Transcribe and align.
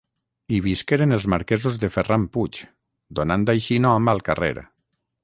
Hi 0.53 0.57
visqueren 0.67 1.17
els 1.17 1.27
marquesos 1.33 1.77
de 1.83 1.89
Ferran 1.97 2.25
Puig, 2.37 2.63
donant 3.21 3.47
així 3.55 3.79
nom 3.85 4.11
al 4.15 4.25
carrer. 4.31 4.55